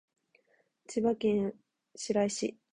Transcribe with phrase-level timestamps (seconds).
[0.87, 1.53] 千葉県
[1.95, 2.57] 白井市